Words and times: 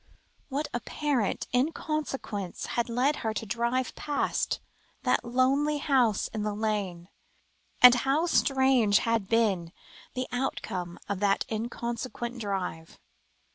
What 0.49 0.67
apparent 0.73 1.45
inconsequence 1.53 2.65
had 2.73 2.89
led 2.89 3.17
her 3.17 3.35
to 3.35 3.45
drive 3.45 3.93
past 3.93 4.59
that 5.03 5.23
lonely 5.23 5.77
house 5.77 6.27
in 6.29 6.41
the 6.41 6.55
lane, 6.55 7.07
and 7.83 7.93
how 7.93 8.25
strange 8.25 8.97
had 8.97 9.29
been 9.29 9.71
the 10.15 10.25
outcome 10.31 10.97
of 11.07 11.19
that 11.19 11.45
inconsequent 11.51 12.39
drive. 12.41 12.97